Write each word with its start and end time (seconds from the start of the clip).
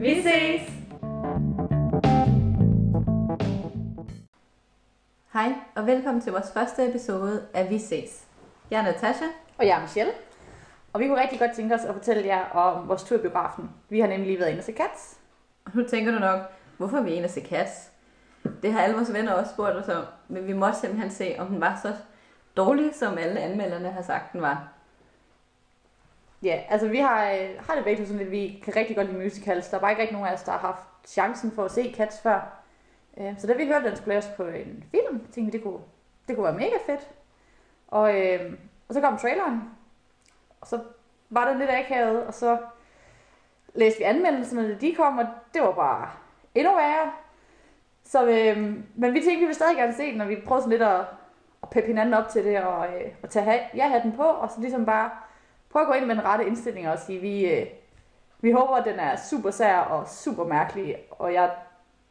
Vi 0.00 0.22
ses! 0.22 0.72
Hej, 5.32 5.52
og 5.76 5.86
velkommen 5.86 6.20
til 6.20 6.32
vores 6.32 6.52
første 6.52 6.88
episode 6.90 7.42
af 7.54 7.70
Vi 7.70 7.78
ses. 7.78 8.26
Jeg 8.70 8.78
er 8.78 8.82
Natasha. 8.82 9.24
Og 9.58 9.66
jeg 9.66 9.76
er 9.76 9.80
Michelle. 9.80 10.12
Og 10.92 11.00
vi 11.00 11.06
kunne 11.06 11.20
rigtig 11.20 11.38
godt 11.38 11.50
tænke 11.56 11.74
os 11.74 11.84
at 11.84 11.94
fortælle 11.94 12.26
jer 12.26 12.44
om 12.44 12.88
vores 12.88 13.02
tur 13.02 13.16
i 13.16 13.20
biografen. 13.20 13.70
Vi 13.88 14.00
har 14.00 14.06
nemlig 14.06 14.26
lige 14.26 14.38
været 14.38 14.50
inde 14.50 14.60
og 14.60 14.64
se 14.64 14.72
Cats. 14.72 15.18
Og 15.64 15.72
nu 15.74 15.88
tænker 15.88 16.12
du 16.12 16.18
nok, 16.18 16.40
hvorfor 16.76 16.96
er 16.96 17.02
vi 17.02 17.10
inde 17.10 17.26
og 17.26 17.30
se 17.30 17.40
Cats? 17.40 17.90
Det 18.62 18.72
har 18.72 18.80
alle 18.80 18.96
vores 18.96 19.12
venner 19.12 19.32
også 19.32 19.52
spurgt 19.52 19.76
os 19.76 19.88
om, 19.88 20.04
men 20.28 20.46
vi 20.46 20.52
måtte 20.52 20.78
simpelthen 20.78 21.10
se, 21.10 21.36
om 21.38 21.46
den 21.46 21.60
var 21.60 21.78
så 21.82 21.94
dårlig, 22.56 22.94
som 22.94 23.18
alle 23.18 23.40
anmelderne 23.40 23.90
har 23.90 24.02
sagt, 24.02 24.32
den 24.32 24.40
var. 24.42 24.79
Ja, 26.42 26.62
altså 26.68 26.88
vi 26.88 26.98
har, 26.98 27.32
øh, 27.32 27.48
har 27.66 27.74
det 27.74 27.84
begge 27.84 28.06
sådan 28.06 28.18
lidt, 28.18 28.30
vi 28.30 28.62
kan 28.64 28.76
rigtig 28.76 28.96
godt 28.96 29.06
lide 29.06 29.22
musicals. 29.22 29.68
Der 29.68 29.76
er 29.76 29.80
bare 29.80 29.90
ikke 29.90 30.02
rigtig 30.02 30.12
nogen 30.12 30.28
af 30.28 30.34
os, 30.34 30.42
der 30.42 30.52
har 30.52 30.58
haft 30.58 30.82
chancen 31.06 31.52
for 31.52 31.64
at 31.64 31.70
se 31.70 31.94
Cats 31.96 32.20
før. 32.20 32.62
Øh, 33.18 33.38
så 33.38 33.46
da 33.46 33.52
vi 33.52 33.66
hørte, 33.66 33.84
at 33.84 33.84
den 33.84 33.96
skulle 33.96 34.08
laves 34.08 34.28
på 34.36 34.42
en 34.42 34.84
film, 34.90 35.20
tænkte 35.32 35.40
vi, 35.40 35.50
det 35.50 35.62
kunne, 35.62 35.80
det 36.28 36.36
kunne 36.36 36.44
være 36.44 36.54
mega 36.54 36.76
fedt. 36.86 37.10
Og, 37.88 38.20
øh, 38.20 38.52
og 38.88 38.94
så 38.94 39.00
kom 39.00 39.16
traileren, 39.16 39.62
og 40.60 40.66
så 40.66 40.80
var 41.30 41.48
det 41.48 41.58
lidt 41.58 41.70
akavet, 41.70 42.26
og 42.26 42.34
så 42.34 42.58
læste 43.74 43.98
vi 43.98 44.04
anmeldelserne, 44.04 44.68
da 44.68 44.74
de 44.74 44.94
kom, 44.94 45.18
og 45.18 45.26
det 45.54 45.62
var 45.62 45.72
bare 45.72 46.10
endnu 46.54 46.74
værre. 46.74 47.12
Så, 48.04 48.26
øh, 48.26 48.56
men 48.94 49.14
vi 49.14 49.20
tænkte, 49.20 49.30
vi 49.30 49.40
ville 49.40 49.54
stadig 49.54 49.76
gerne 49.76 49.94
se 49.94 50.12
den, 50.12 50.20
og 50.20 50.28
vi 50.28 50.36
prøvede 50.46 50.62
sådan 50.62 50.70
lidt 50.70 50.82
at, 50.82 51.00
at 51.62 51.70
peppe 51.70 51.86
hinanden 51.86 52.14
op 52.14 52.28
til 52.28 52.44
det, 52.44 52.60
og, 52.62 52.86
øh, 52.86 53.12
og 53.22 53.30
tage 53.30 53.68
ja-hatten 53.74 54.12
på, 54.12 54.22
og 54.22 54.50
så 54.50 54.60
ligesom 54.60 54.86
bare 54.86 55.10
prøv 55.70 55.82
at 55.82 55.88
gå 55.88 55.94
ind 55.94 56.06
med 56.06 56.14
den 56.14 56.24
rette 56.24 56.46
indstilling 56.46 56.88
og 56.88 56.98
sige, 56.98 57.20
vi, 57.20 57.50
øh, 57.50 57.66
vi 58.40 58.50
håber, 58.50 58.74
at 58.74 58.84
den 58.84 58.98
er 58.98 59.16
super 59.16 59.50
sær 59.50 59.76
og 59.76 60.08
super 60.08 60.44
mærkelig, 60.44 60.96
og 61.10 61.32
jeg 61.32 61.50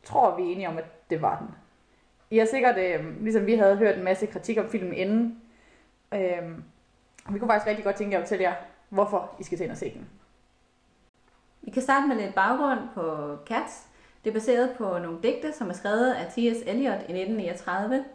tror, 0.03 0.35
vi 0.35 0.41
er 0.41 0.51
enige 0.51 0.69
om, 0.69 0.77
at 0.77 1.09
det 1.09 1.21
var 1.21 1.37
den. 1.39 1.47
I 2.29 2.37
har 2.37 2.45
sikkert, 2.45 2.77
øh, 2.77 3.21
ligesom 3.21 3.45
vi 3.45 3.55
havde 3.55 3.77
hørt 3.77 3.97
en 3.97 4.03
masse 4.03 4.25
kritik 4.25 4.57
om 4.57 4.69
filmen 4.69 4.93
inden, 4.93 5.41
øh, 6.13 6.57
vi 7.29 7.39
kunne 7.39 7.49
faktisk 7.49 7.67
rigtig 7.67 7.85
godt 7.85 7.95
tænke 7.95 8.13
jer 8.13 8.19
at 8.19 8.25
fortælle 8.25 8.43
jer, 8.43 8.53
hvorfor 8.89 9.35
I 9.39 9.43
skal 9.43 9.57
til 9.57 9.63
ind 9.63 9.71
og 9.71 9.77
se 9.77 9.93
den. 9.93 10.09
Vi 11.61 11.71
kan 11.71 11.81
starte 11.81 12.07
med 12.07 12.15
lidt 12.15 12.35
baggrund 12.35 12.79
på 12.93 13.35
Cats. 13.45 13.87
Det 14.23 14.29
er 14.29 14.33
baseret 14.33 14.75
på 14.77 14.97
nogle 14.97 15.19
digte, 15.23 15.53
som 15.53 15.69
er 15.69 15.73
skrevet 15.73 16.13
af 16.13 16.25
T.S. 16.25 16.63
Eliot 16.65 16.99
i 16.99 17.13
1939. 17.13 18.05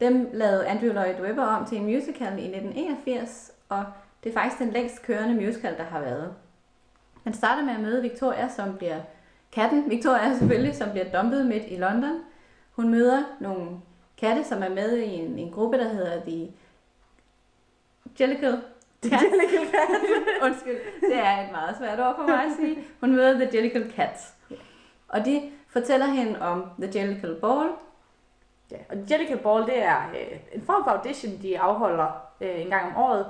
Dem 0.00 0.28
lavede 0.32 0.66
Andrew 0.66 0.92
Lloyd 0.92 1.20
Webber 1.20 1.44
om 1.44 1.66
til 1.66 1.78
en 1.78 1.84
musical 1.84 2.38
i 2.38 2.46
1981, 2.46 3.52
og 3.68 3.84
det 4.24 4.30
er 4.30 4.34
faktisk 4.34 4.58
den 4.58 4.70
længst 4.70 5.02
kørende 5.02 5.34
musical, 5.34 5.76
der 5.76 5.84
har 5.84 6.00
været. 6.00 6.34
Han 7.24 7.34
starter 7.34 7.64
med 7.64 7.74
at 7.74 7.80
møde 7.80 8.02
Victoria, 8.02 8.48
som 8.48 8.76
bliver 8.76 9.00
katten. 9.52 9.90
Victoria 9.90 10.38
selvfølgelig, 10.38 10.74
som 10.74 10.90
bliver 10.90 11.10
dumpet 11.10 11.46
midt 11.46 11.62
i 11.68 11.76
London. 11.76 12.20
Hun 12.76 12.88
møder 12.88 13.22
nogle 13.40 13.80
katte, 14.20 14.44
som 14.44 14.62
er 14.62 14.68
med 14.68 14.96
i 14.96 15.14
en, 15.14 15.38
en 15.38 15.50
gruppe, 15.50 15.78
der 15.78 15.88
hedder 15.88 16.20
The 16.20 16.52
Jellicle 18.20 18.62
Cats. 19.02 19.24
Undskyld, 20.44 20.78
det 21.00 21.18
er 21.18 21.44
et 21.46 21.52
meget 21.52 21.76
svært 21.78 22.00
ord 22.00 22.16
for 22.16 22.22
mig 22.22 22.44
at 22.44 22.52
sige. 22.56 22.78
Hun 23.00 23.16
møder 23.16 23.34
The 23.34 23.56
Jellicle 23.56 23.92
Cats. 23.96 24.34
Og 25.08 25.24
de 25.24 25.50
fortæller 25.68 26.06
hende 26.06 26.40
om 26.40 26.64
The 26.82 27.00
Jellicle 27.00 27.34
Ball. 27.34 27.68
Ja, 28.70 28.76
og 28.88 28.96
Jellicle 29.10 29.36
Ball, 29.36 29.66
det 29.66 29.82
er 29.82 30.08
øh, 30.10 30.38
en 30.52 30.62
form 30.62 30.84
for 30.84 30.90
audition, 30.90 31.42
de 31.42 31.60
afholder 31.60 32.22
øh, 32.40 32.60
en 32.60 32.68
gang 32.68 32.86
om 32.86 33.02
året. 33.02 33.26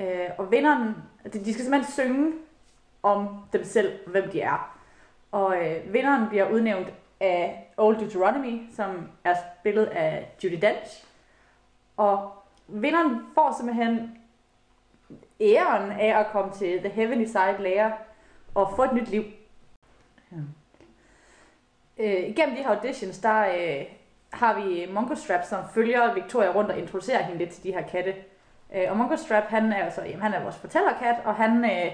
Øh, 0.00 0.30
og 0.38 0.50
vinderen, 0.50 0.96
de, 1.24 1.44
de 1.44 1.52
skal 1.52 1.64
simpelthen 1.64 1.92
synge 1.92 2.32
om 3.02 3.44
dem 3.52 3.64
selv, 3.64 3.98
hvem 4.06 4.30
de 4.30 4.40
er. 4.40 4.76
Og 5.32 5.56
øh, 5.56 5.92
vinderen 5.92 6.28
bliver 6.28 6.50
udnævnt 6.50 6.88
af 7.20 7.72
Old 7.76 7.98
Deuteronomy, 7.98 8.62
som 8.76 9.08
er 9.24 9.34
spillet 9.60 9.84
af 9.86 10.28
Judy 10.44 10.58
Dench. 10.62 11.04
Og 11.96 12.32
vinderen 12.68 13.20
får 13.34 13.54
simpelthen 13.56 14.18
æren 15.40 15.90
af 15.90 16.20
at 16.20 16.26
komme 16.32 16.52
til 16.52 16.78
The 16.78 16.88
Heavenly 16.88 17.24
Side 17.24 17.56
Layer 17.58 17.90
og 18.54 18.72
få 18.76 18.82
et 18.82 18.92
nyt 18.92 19.08
liv. 19.08 19.24
Ja. 20.32 20.36
Øh, 21.98 22.28
igennem 22.28 22.56
de 22.56 22.62
her 22.62 22.76
auditions, 22.76 23.18
der 23.18 23.40
øh, 23.40 23.84
har 24.30 24.60
vi 24.60 24.86
Mongo 24.92 25.14
Strap, 25.14 25.44
som 25.44 25.64
følger 25.74 26.14
Victoria 26.14 26.52
rundt 26.52 26.70
og 26.70 26.78
introducerer 26.78 27.22
hende 27.22 27.38
lidt 27.38 27.50
til 27.50 27.62
de 27.62 27.72
her 27.72 27.88
katte. 27.88 28.14
Øh, 28.74 28.90
og 28.90 28.96
Mungo 28.96 29.16
Strap, 29.16 29.44
han 29.44 29.72
er, 29.72 29.84
altså, 29.84 30.02
jamen, 30.02 30.22
han 30.22 30.34
er 30.34 30.42
vores 30.42 30.56
fortællerkat, 30.56 31.16
og 31.24 31.34
han 31.34 31.64
øh, 31.64 31.92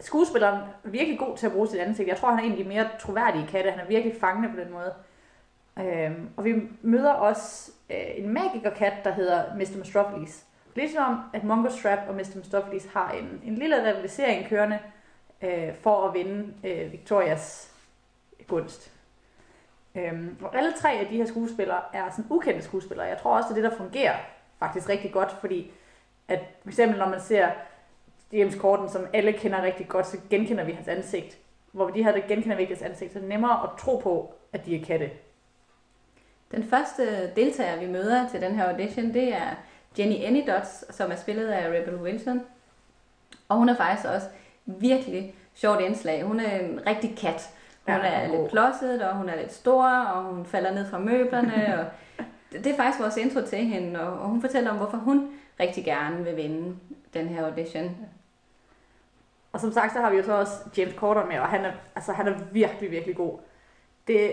skuespilleren 0.00 0.60
er 0.84 0.88
virkelig 0.88 1.18
god 1.18 1.36
til 1.36 1.46
at 1.46 1.52
bruge 1.52 1.68
sit 1.68 1.80
ansigt. 1.80 2.08
Jeg 2.08 2.16
tror, 2.16 2.30
han 2.30 2.38
er 2.38 2.42
en 2.42 2.52
af 2.52 2.58
de 2.58 2.64
mere 2.64 2.88
troværdige 3.00 3.46
katte. 3.46 3.70
Han 3.70 3.80
er 3.80 3.88
virkelig 3.88 4.16
fangende 4.20 4.48
på 4.48 4.60
den 4.60 4.72
måde. 4.72 4.94
Øh, 5.78 6.12
og 6.36 6.44
vi 6.44 6.54
møder 6.82 7.12
også 7.12 7.72
øh, 7.90 7.96
en 8.16 8.28
magikerkat, 8.28 8.92
der 9.04 9.12
hedder 9.12 9.54
Mr. 9.54 9.78
Mistropheles. 9.78 10.44
Ligesom 10.74 11.20
at 11.32 11.44
Mungo 11.44 11.70
Strap 11.70 11.98
og 12.08 12.14
Mr. 12.14 12.36
Mistopheles 12.36 12.86
har 12.92 13.10
en, 13.10 13.40
en 13.44 13.54
lille 13.54 13.76
rivalisering 13.76 14.48
kørende 14.48 14.78
øh, 15.42 15.74
for 15.74 16.08
at 16.08 16.14
vinde 16.14 16.54
øh, 16.64 16.92
Victorias 16.92 17.74
gunst. 18.46 18.92
Øhm, 19.94 20.36
og 20.42 20.56
alle 20.56 20.72
tre 20.72 20.92
af 20.92 21.06
de 21.06 21.16
her 21.16 21.26
skuespillere 21.26 21.80
er 21.92 22.10
sådan 22.10 22.24
ukendte 22.30 22.62
skuespillere. 22.62 23.06
Jeg 23.06 23.18
tror 23.18 23.36
også, 23.36 23.48
det 23.48 23.58
er 23.58 23.62
det, 23.62 23.70
der 23.70 23.76
fungerer 23.76 24.16
faktisk 24.58 24.88
rigtig 24.88 25.12
godt, 25.12 25.32
fordi 25.32 25.72
at 26.28 26.40
for 26.62 26.68
eksempel 26.68 26.98
når 26.98 27.08
man 27.08 27.20
ser 27.20 27.48
James 28.32 28.54
Corden, 28.54 28.88
som 28.88 29.06
alle 29.12 29.32
kender 29.32 29.62
rigtig 29.62 29.88
godt, 29.88 30.06
så 30.06 30.16
genkender 30.30 30.64
vi 30.64 30.72
hans 30.72 30.88
ansigt. 30.88 31.38
Hvor 31.72 31.90
de 31.90 32.04
her, 32.04 32.12
der 32.12 32.20
genkender 32.28 32.56
vi 32.56 32.62
ikke 32.62 32.74
hans 32.74 32.90
ansigt, 32.90 33.12
så 33.12 33.18
er 33.18 33.20
det 33.20 33.28
nemmere 33.28 33.62
at 33.62 33.70
tro 33.78 33.96
på, 33.96 34.34
at 34.52 34.66
de 34.66 34.76
er 34.80 34.84
katte. 34.84 35.10
Den 36.50 36.64
første 36.64 37.34
deltager, 37.36 37.80
vi 37.80 37.86
møder 37.86 38.28
til 38.28 38.40
den 38.40 38.54
her 38.54 38.72
audition, 38.72 39.14
det 39.14 39.34
er 39.34 39.54
Jenny 39.98 40.24
Anydots, 40.24 40.96
som 40.96 41.10
er 41.10 41.16
spillet 41.16 41.48
af 41.48 41.68
Rebel 41.68 41.94
Wilson. 41.94 42.42
Og 43.48 43.56
hun 43.56 43.68
er 43.68 43.76
faktisk 43.76 44.08
også 44.08 44.26
virkelig 44.66 45.34
sjovt 45.54 45.80
indslag. 45.80 46.22
Hun 46.22 46.40
er 46.40 46.58
en 46.58 46.80
rigtig 46.86 47.16
kat. 47.18 47.50
Hun 47.86 47.94
Ja, 47.94 48.00
er 48.02 48.28
lidt 48.28 48.50
klodset, 48.50 49.02
og 49.02 49.16
hun 49.16 49.28
er 49.28 49.36
lidt 49.36 49.52
stor, 49.52 49.88
og 49.88 50.22
hun 50.22 50.46
falder 50.46 50.70
ned 50.74 50.90
fra 50.90 50.98
møblerne. 50.98 51.66
og 51.78 51.86
det 52.52 52.66
er 52.66 52.76
faktisk 52.76 53.00
vores 53.00 53.16
intro 53.16 53.40
til 53.40 53.58
hende, 53.58 54.00
og 54.00 54.20
og 54.20 54.28
hun 54.28 54.40
fortæller 54.40 54.70
om, 54.70 54.76
hvorfor 54.76 54.96
hun 54.96 55.30
rigtig 55.60 55.84
gerne 55.84 56.24
vil 56.24 56.36
vinde 56.36 56.76
den 57.14 57.28
her 57.28 57.46
audition. 57.46 57.96
Og 59.52 59.60
som 59.60 59.72
sagt, 59.72 59.92
så 59.92 60.00
har 60.00 60.10
vi 60.10 60.16
jo 60.16 60.22
så 60.22 60.32
også 60.32 60.52
James 60.76 60.94
Corden 60.94 61.28
med, 61.28 61.38
og 61.38 61.48
han 61.48 61.64
er, 61.64 61.72
altså, 61.94 62.12
han 62.12 62.28
er 62.28 62.38
virkelig, 62.52 62.90
virkelig 62.90 63.16
god. 63.16 63.38
Det, 64.06 64.32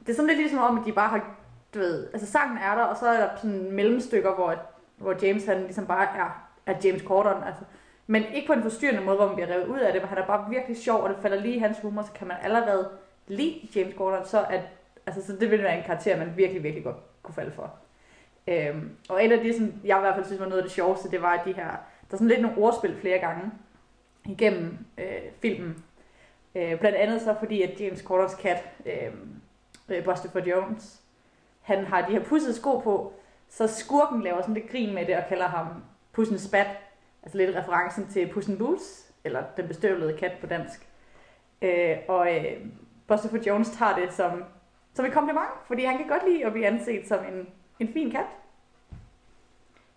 det 0.00 0.08
er 0.08 0.14
sådan 0.14 0.26
lidt 0.26 0.38
ligesom 0.38 0.58
om, 0.58 0.78
at 0.78 0.86
de 0.86 0.92
bare 0.92 1.08
har, 1.08 1.36
du 1.74 1.78
ved, 1.78 2.08
altså 2.12 2.26
sangen 2.26 2.58
er 2.58 2.74
der, 2.74 2.82
og 2.82 2.96
så 2.96 3.06
er 3.06 3.20
der 3.20 3.28
sådan 3.36 3.72
mellemstykker, 3.72 4.34
hvor, 4.34 4.54
hvor 4.96 5.14
James 5.22 5.46
han 5.46 5.62
ligesom 5.62 5.86
bare 5.86 6.18
er, 6.18 6.48
er 6.66 6.74
James 6.84 7.02
Corden, 7.02 7.42
altså. 7.42 7.62
Men 8.06 8.24
ikke 8.34 8.46
på 8.46 8.52
en 8.52 8.62
forstyrrende 8.62 9.04
måde, 9.04 9.16
hvor 9.16 9.26
man 9.26 9.34
bliver 9.34 9.48
revet 9.48 9.66
ud 9.66 9.78
af 9.78 9.92
det, 9.92 10.02
men 10.02 10.08
han 10.08 10.18
er 10.18 10.26
bare 10.26 10.50
virkelig 10.50 10.76
sjov, 10.76 11.02
og 11.02 11.08
det 11.08 11.18
falder 11.22 11.40
lige 11.40 11.54
i 11.54 11.58
hans 11.58 11.78
humor, 11.82 12.02
så 12.02 12.12
kan 12.12 12.26
man 12.26 12.36
allerede 12.42 12.90
lide 13.26 13.68
James 13.76 13.94
Corden, 13.94 14.26
så, 14.26 14.44
at, 14.50 14.60
altså, 15.06 15.26
så 15.26 15.32
det 15.40 15.50
ville 15.50 15.64
være 15.64 15.78
en 15.78 15.84
karakter, 15.84 16.18
man 16.18 16.36
virkelig, 16.36 16.62
virkelig 16.62 16.84
godt 16.84 16.96
kunne 17.22 17.34
falde 17.34 17.52
for. 17.52 17.74
Øhm, 18.48 18.96
og 19.08 19.24
et 19.24 19.32
af 19.32 19.40
de, 19.40 19.52
sådan, 19.52 19.80
jeg 19.84 19.96
i 19.96 20.00
hvert 20.00 20.14
fald 20.14 20.26
synes 20.26 20.40
var 20.40 20.46
noget 20.46 20.62
af 20.62 20.64
det 20.64 20.72
sjoveste, 20.72 21.10
det 21.10 21.22
var 21.22 21.32
at 21.32 21.44
de 21.44 21.52
her, 21.52 21.66
der 22.10 22.12
er 22.12 22.16
sådan 22.16 22.28
lidt 22.28 22.42
nogle 22.42 22.58
ordspil 22.58 22.96
flere 23.00 23.18
gange 23.18 23.50
igennem 24.24 24.78
øh, 24.98 25.22
filmen. 25.42 25.84
Øh, 26.54 26.80
blandt 26.80 26.96
andet 26.96 27.22
så 27.22 27.34
fordi, 27.38 27.62
at 27.62 27.80
James 27.80 28.00
Corders 28.00 28.34
kat, 28.34 28.64
øhm, 28.86 29.40
øh, 29.88 30.04
Buster 30.04 30.30
for 30.30 30.40
Jones, 30.40 31.00
han 31.60 31.84
har 31.84 32.06
de 32.06 32.12
her 32.12 32.24
pussede 32.24 32.54
sko 32.54 32.78
på, 32.78 33.12
så 33.48 33.66
skurken 33.66 34.22
laver 34.22 34.40
sådan 34.40 34.54
lidt 34.54 34.70
grin 34.70 34.94
med 34.94 35.06
det 35.06 35.16
og 35.16 35.22
kalder 35.28 35.46
ham 35.46 35.66
Pussen 36.12 36.38
Spat, 36.38 36.66
altså 37.22 37.38
lidt 37.38 37.56
referencen 37.56 38.06
til 38.06 38.28
Pussen 38.32 38.58
Boots, 38.58 39.12
eller 39.24 39.42
den 39.56 39.68
bestøvlede 39.68 40.18
kat 40.18 40.32
på 40.40 40.46
dansk. 40.46 40.88
Øh, 41.62 41.96
og 42.08 42.36
øh, 42.36 42.66
Buster 43.06 43.28
for 43.28 43.38
Jones 43.46 43.70
tager 43.70 43.96
det 43.96 44.12
som, 44.12 44.44
som 44.94 45.04
et 45.04 45.12
kompliment, 45.12 45.50
fordi 45.66 45.84
han 45.84 45.96
kan 45.98 46.08
godt 46.08 46.28
lide 46.28 46.46
at 46.46 46.52
blive 46.52 46.66
anset 46.66 47.08
som 47.08 47.18
en, 47.18 47.48
en 47.80 47.92
fin 47.92 48.10
kat. 48.10 48.26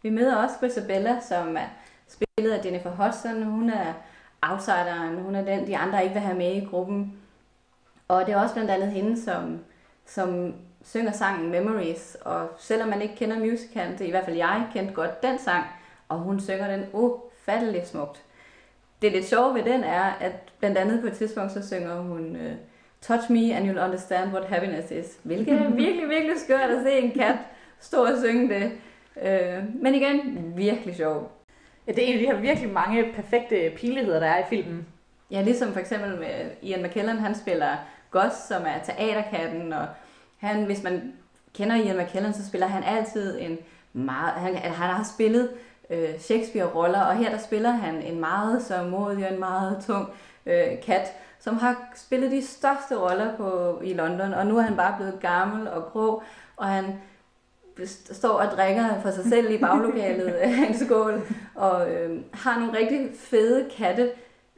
Vi 0.01 0.09
møder 0.09 0.35
også 0.35 0.65
Isabella, 0.65 1.19
som 1.19 1.57
er 1.57 1.67
spillet 2.07 2.51
af 2.51 2.65
Jennifer 2.65 2.89
Hudson. 2.89 3.43
Hun 3.43 3.69
er 3.69 3.93
outsideren, 4.41 5.17
hun 5.17 5.35
er 5.35 5.45
den, 5.45 5.67
de 5.67 5.77
andre 5.77 6.03
ikke 6.03 6.13
vil 6.13 6.21
have 6.21 6.37
med 6.37 6.55
i 6.55 6.65
gruppen. 6.65 7.17
Og 8.07 8.25
det 8.25 8.33
er 8.33 8.41
også 8.41 8.53
blandt 8.53 8.71
andet 8.71 8.91
hende, 8.91 9.21
som, 9.21 9.59
som 10.05 10.53
synger 10.83 11.11
sangen 11.11 11.51
Memories. 11.51 12.17
Og 12.21 12.49
selvom 12.57 12.89
man 12.89 13.01
ikke 13.01 13.15
kender 13.15 13.39
musicalen, 13.39 13.91
det 13.93 14.01
er 14.01 14.07
i 14.07 14.11
hvert 14.11 14.25
fald 14.25 14.35
jeg 14.37 14.67
kendte 14.73 14.93
godt 14.93 15.23
den 15.23 15.39
sang, 15.39 15.63
og 16.09 16.17
hun 16.17 16.39
synger 16.39 16.67
den 16.67 16.85
ufatteligt 16.93 17.87
smukt. 17.87 18.23
Det 19.01 19.11
lidt 19.11 19.25
sjove 19.25 19.53
ved 19.53 19.63
den 19.63 19.83
er, 19.83 20.03
at 20.03 20.53
blandt 20.59 20.77
andet 20.77 21.01
på 21.01 21.07
et 21.07 21.13
tidspunkt, 21.13 21.51
så 21.51 21.67
synger 21.67 21.99
hun 21.99 22.35
Øh, 22.35 22.55
Touch 23.07 23.29
me 23.29 23.51
and 23.51 23.65
you'll 23.65 23.85
understand 23.85 24.31
what 24.31 24.45
happiness 24.45 24.91
is. 24.91 25.17
Hvilket 25.23 25.53
er 25.53 25.69
virkelig, 25.69 26.09
virkelig 26.09 26.39
skørt 26.45 26.69
at 26.69 26.83
se 26.83 26.99
en 26.99 27.11
kat 27.11 27.35
stå 27.79 28.03
og 28.03 28.17
synge 28.23 28.55
det. 28.55 28.71
Uh, 29.15 29.81
men 29.81 29.95
igen, 29.95 30.53
virkelig 30.55 30.95
sjov. 30.95 31.31
Ja, 31.87 31.91
det 31.91 32.03
er 32.03 32.07
en 32.07 32.13
af 32.13 32.19
de 32.19 32.25
her 32.25 32.39
virkelig 32.39 32.69
mange 32.69 33.13
perfekte 33.15 33.71
pinligheder, 33.75 34.19
der 34.19 34.27
er 34.27 34.39
i 34.39 34.49
filmen. 34.49 34.85
Ja, 35.31 35.41
ligesom 35.41 35.73
for 35.73 35.79
eksempel 35.79 36.19
med 36.19 36.51
Ian 36.61 36.83
McKellen, 36.83 37.17
han 37.17 37.35
spiller 37.35 37.75
Gus, 38.11 38.33
som 38.47 38.61
er 38.61 38.83
teaterkatten, 38.83 39.73
og 39.73 39.87
han, 40.37 40.63
hvis 40.63 40.83
man 40.83 41.13
kender 41.55 41.75
Ian 41.75 41.97
McKellen, 41.97 42.33
så 42.33 42.47
spiller 42.47 42.67
han 42.67 42.83
altid 42.83 43.41
en 43.41 43.57
meget, 43.93 44.33
han, 44.33 44.55
han 44.55 44.73
har 44.73 45.03
spillet 45.13 45.49
øh, 45.89 46.19
Shakespeare-roller, 46.19 47.01
og 47.01 47.17
her 47.17 47.29
der 47.29 47.37
spiller 47.37 47.71
han 47.71 48.01
en 48.01 48.19
meget 48.19 48.61
så 48.61 48.83
modig 48.83 49.27
og 49.27 49.33
en 49.33 49.39
meget 49.39 49.83
tung 49.85 50.09
øh, 50.45 50.81
kat, 50.85 51.13
som 51.39 51.57
har 51.57 51.91
spillet 51.95 52.31
de 52.31 52.47
største 52.47 52.95
roller 52.95 53.37
på, 53.37 53.79
i 53.83 53.93
London, 53.93 54.33
og 54.33 54.47
nu 54.47 54.57
er 54.57 54.61
han 54.61 54.75
bare 54.75 54.95
blevet 54.97 55.19
gammel 55.19 55.67
og 55.67 55.83
grå, 55.83 56.23
og 56.57 56.67
han 56.67 56.85
står 58.11 58.29
og 58.29 58.45
drikker 58.45 59.01
for 59.01 59.11
sig 59.11 59.25
selv 59.25 59.51
i 59.51 59.57
baglokalet 59.57 60.27
af 60.43 60.49
en 60.49 60.77
skål, 60.77 61.21
og 61.55 61.91
øh, 61.91 62.21
har 62.33 62.59
nogle 62.59 62.77
rigtig 62.77 63.09
fede 63.15 63.69
katte 63.77 64.11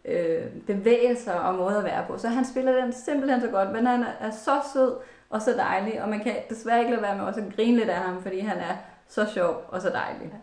øh, 0.06 0.46
bevægelser 0.68 1.34
og 1.34 1.56
måder 1.56 1.78
at 1.78 1.84
være 1.84 2.06
på. 2.08 2.18
Så 2.18 2.28
han 2.28 2.46
spiller 2.46 2.82
den 2.82 2.94
simpelthen 2.94 3.42
så 3.42 3.48
godt, 3.48 3.72
men 3.72 3.86
han 3.86 4.06
er 4.20 4.32
så 4.32 4.62
sød 4.74 4.96
og 5.30 5.42
så 5.42 5.54
dejlig, 5.54 6.02
og 6.04 6.10
man 6.10 6.20
kan 6.20 6.36
desværre 6.50 6.80
ikke 6.80 6.92
lade 6.92 7.02
være 7.02 7.18
med 7.18 7.26
også 7.26 7.42
at 7.42 7.56
grine 7.56 7.78
lidt 7.78 7.90
af 7.90 7.98
ham, 8.00 8.22
fordi 8.22 8.40
han 8.40 8.58
er 8.58 8.76
så 9.08 9.26
sjov 9.34 9.66
og 9.68 9.82
så 9.82 9.90
dejlig. 9.90 10.34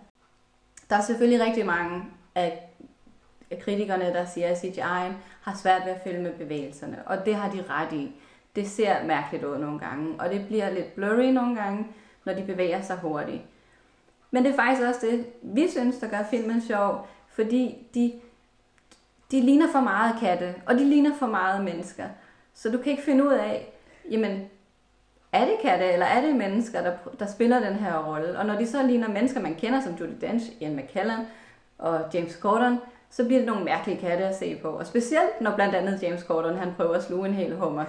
Der 0.91 0.97
er 0.97 1.01
selvfølgelig 1.01 1.47
rigtig 1.47 1.67
mange 1.67 2.05
af 2.35 2.76
kritikerne, 3.61 4.05
der 4.05 4.25
siger, 4.25 4.49
at 4.49 4.65
CGI'en 4.65 5.13
har 5.43 5.59
svært 5.63 5.83
ved 5.85 5.93
at 5.93 6.01
filme 6.05 6.31
bevægelserne, 6.31 7.03
og 7.07 7.27
det 7.27 7.35
har 7.35 7.51
de 7.51 7.65
ret 7.71 7.93
i. 7.93 8.13
Det 8.57 8.69
ser 8.69 9.05
mærkeligt 9.05 9.45
ud 9.45 9.59
nogle 9.59 9.79
gange, 9.79 10.21
og 10.21 10.31
det 10.31 10.47
bliver 10.47 10.71
lidt 10.71 10.95
blurry 10.95 11.31
nogle 11.31 11.57
gange, 11.57 11.87
når 12.25 12.33
de 12.33 12.43
bevæger 12.43 12.83
sig 12.83 12.97
hurtigt. 12.97 13.43
Men 14.31 14.45
det 14.45 14.53
er 14.53 14.57
faktisk 14.57 14.83
også 14.83 15.07
det, 15.07 15.27
vi 15.43 15.69
synes, 15.69 15.99
der 15.99 16.09
gør 16.09 16.23
filmen 16.31 16.61
sjov, 16.61 17.09
fordi 17.29 17.87
de, 17.95 18.13
de 19.31 19.41
ligner 19.41 19.73
for 19.73 19.81
meget 19.81 20.17
katte, 20.21 20.55
og 20.67 20.75
de 20.75 20.85
ligner 20.85 21.15
for 21.19 21.27
meget 21.27 21.65
mennesker. 21.65 22.05
Så 22.55 22.71
du 22.71 22.79
kan 22.79 22.91
ikke 22.93 23.03
finde 23.03 23.25
ud 23.25 23.33
af, 23.33 23.73
jamen, 24.11 24.51
er 25.33 25.45
det 25.45 25.57
katte, 25.63 25.85
eller 25.85 26.07
er 26.07 26.21
det 26.21 26.37
mennesker, 26.37 26.83
der, 26.83 26.97
der 27.19 27.27
spiller 27.27 27.61
den 27.61 27.75
her 27.75 28.13
rolle? 28.13 28.39
Og 28.39 28.47
når 28.47 28.55
de 28.55 28.67
så 28.67 28.83
ligner 28.83 29.09
mennesker, 29.09 29.41
man 29.41 29.55
kender, 29.55 29.81
som 29.81 29.95
Judy 29.95 30.15
Dench, 30.21 30.53
Ian 30.61 30.77
McKellen 30.77 31.21
og 31.79 32.01
James 32.15 32.33
Corden, 32.33 32.79
så 33.11 33.25
bliver 33.25 33.39
det 33.39 33.47
nogle 33.47 33.65
mærkelige 33.65 34.01
katte 34.01 34.25
at 34.25 34.37
se 34.37 34.59
på. 34.63 34.69
Og 34.69 34.87
specielt 34.87 35.41
når 35.41 35.55
blandt 35.55 35.75
andet 35.75 36.03
James 36.03 36.21
Corden, 36.21 36.57
han 36.57 36.75
prøver 36.77 36.95
at 36.95 37.03
sluge 37.03 37.29
en 37.29 37.35
hel 37.35 37.57
hummer. 37.57 37.85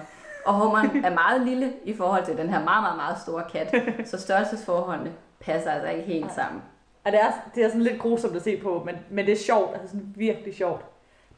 Og 0.46 0.54
hummeren 0.54 0.90
er 1.04 1.14
meget 1.14 1.46
lille 1.46 1.72
i 1.84 1.94
forhold 1.94 2.24
til 2.24 2.36
den 2.36 2.48
her 2.48 2.64
meget, 2.64 2.82
meget, 2.82 2.96
meget 2.96 3.18
store 3.20 3.44
kat. 3.52 3.74
Så 4.08 4.20
størrelsesforholdene 4.20 5.12
passer 5.40 5.70
altså 5.70 5.88
ikke 5.88 6.02
helt 6.02 6.32
sammen. 6.32 6.62
Og 7.04 7.12
det 7.12 7.20
er, 7.20 7.32
det 7.54 7.64
er 7.64 7.68
sådan 7.68 7.82
lidt 7.82 8.00
grusomt 8.00 8.36
at 8.36 8.42
se 8.42 8.60
på, 8.62 8.82
men, 8.86 8.94
men 9.10 9.26
det 9.26 9.32
er 9.32 9.36
sjovt, 9.36 9.74
altså 9.74 9.88
sådan 9.88 10.14
virkelig 10.16 10.54
sjovt. 10.54 10.84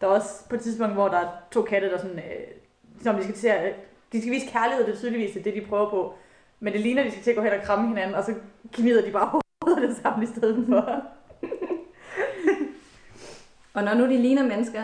Der 0.00 0.06
er 0.06 0.10
også 0.10 0.48
på 0.48 0.54
et 0.54 0.60
tidspunkt, 0.60 0.94
hvor 0.94 1.08
der 1.08 1.18
er 1.18 1.28
to 1.50 1.62
katte, 1.62 1.90
der 1.90 1.98
sådan, 1.98 2.18
øh, 2.18 3.02
som 3.02 3.16
de 3.16 3.22
skal 3.22 3.34
til 3.34 3.48
at, 3.48 3.74
de 4.12 4.20
skal 4.20 4.32
vise 4.32 4.46
kærlighed, 4.46 4.86
det 4.86 4.94
er 4.94 4.98
tydeligvis 4.98 5.34
det, 5.44 5.54
de 5.54 5.66
prøver 5.68 5.90
på. 5.90 6.14
Men 6.60 6.72
det 6.72 6.80
ligner, 6.80 7.02
at 7.02 7.06
de 7.06 7.12
skal 7.12 7.24
til 7.24 7.30
at 7.30 7.36
gå 7.36 7.42
hen 7.42 7.52
og 7.52 7.62
kramme 7.62 7.88
hinanden, 7.88 8.14
og 8.14 8.24
så 8.24 8.34
gnider 8.72 9.04
de 9.04 9.10
bare 9.10 9.26
hovedet 9.64 9.88
det 9.88 9.96
sammen 9.96 10.22
i 10.22 10.26
stedet 10.26 10.66
for. 10.68 11.02
Og 13.74 13.84
når 13.84 13.94
nu 13.94 14.04
de 14.04 14.16
ligner 14.16 14.42
mennesker, 14.42 14.82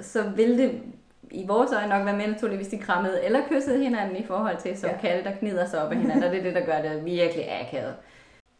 så 0.00 0.22
vil 0.22 0.58
det 0.58 0.82
i 1.30 1.46
vores 1.46 1.72
øjne 1.72 1.88
nok 1.88 2.04
være 2.04 2.16
mere 2.16 2.26
naturligt, 2.26 2.58
hvis 2.58 2.68
de 2.68 2.78
krammede 2.78 3.24
eller 3.24 3.48
kyssede 3.48 3.84
hinanden 3.84 4.16
i 4.16 4.24
forhold 4.26 4.56
til 4.56 4.78
som 4.78 4.90
ja. 4.90 4.96
kalde, 5.00 5.24
der 5.24 5.36
knider 5.36 5.66
sig 5.66 5.84
op 5.84 5.92
af 5.92 5.98
hinanden, 5.98 6.24
og 6.24 6.30
det 6.30 6.38
er 6.38 6.42
det, 6.42 6.54
der 6.54 6.64
gør 6.64 6.82
det 6.82 7.04
virkelig 7.04 7.60
akavet. 7.60 7.94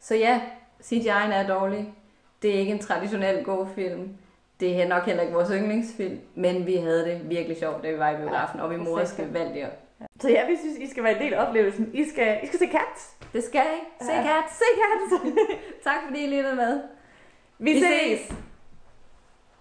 Så 0.00 0.14
ja, 0.14 0.40
CGI'en 0.82 1.32
er 1.32 1.46
dårlig. 1.46 1.94
Det 2.42 2.54
er 2.54 2.58
ikke 2.58 2.72
en 2.72 2.78
traditionel 2.78 3.44
god 3.44 3.66
film. 3.74 4.08
Det 4.60 4.82
er 4.82 4.88
nok 4.88 5.06
heller 5.06 5.22
ikke 5.22 5.34
vores 5.34 5.50
yndlingsfilm, 5.52 6.20
men 6.34 6.66
vi 6.66 6.76
havde 6.76 7.04
det 7.04 7.30
virkelig 7.30 7.56
sjovt, 7.56 7.82
da 7.82 7.90
vi 7.90 7.98
var 7.98 8.10
i 8.10 8.16
biografen, 8.16 8.60
og 8.60 8.70
vi 8.70 8.76
morske 8.76 9.28
valgte 9.32 9.60
det. 9.60 9.68
Så 10.20 10.28
ja, 10.28 10.46
vi 10.46 10.56
synes, 10.56 10.78
I 10.78 10.90
skal 10.90 11.04
være 11.04 11.16
en 11.16 11.22
del 11.22 11.34
af 11.34 11.46
oplevelsen. 11.46 11.90
I 11.94 12.08
skal, 12.08 12.38
I 12.42 12.46
skal 12.46 12.58
se 12.58 12.66
Cats. 12.66 13.16
Det 13.32 13.44
skal 13.44 13.60
I. 13.60 14.04
Se 14.04 14.12
ja. 14.12 14.22
Cats. 14.22 14.58
Se 14.58 14.64
Cats. 14.80 15.22
tak 15.84 15.96
fordi 16.06 16.24
I 16.24 16.26
lyttede 16.26 16.56
med. 16.56 16.80
Vi, 17.58 17.72
vi 17.72 17.80
ses. 17.80 18.20
ses. 18.20 18.36